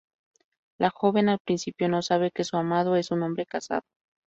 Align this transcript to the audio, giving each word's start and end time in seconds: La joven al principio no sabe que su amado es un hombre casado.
La 0.79 0.89
joven 0.89 1.29
al 1.29 1.37
principio 1.37 1.87
no 1.87 2.01
sabe 2.01 2.31
que 2.31 2.43
su 2.43 2.57
amado 2.57 2.95
es 2.95 3.11
un 3.11 3.21
hombre 3.21 3.45
casado. 3.45 3.83